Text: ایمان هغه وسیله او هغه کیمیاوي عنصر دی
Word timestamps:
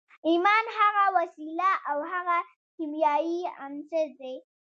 ایمان 0.29 0.65
هغه 0.79 1.03
وسیله 1.17 1.71
او 1.89 1.97
هغه 2.11 2.37
کیمیاوي 2.75 3.41
عنصر 3.65 4.07
دی 4.19 4.35